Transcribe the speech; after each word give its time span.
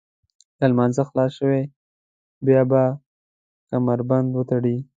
له 0.59 0.65
لمانځه 0.71 1.03
خلاص 1.09 1.31
شوئ 1.39 1.63
بیا 2.45 2.61
به 2.71 2.83
کمربند 3.69 4.27
وتړئ. 4.35 4.77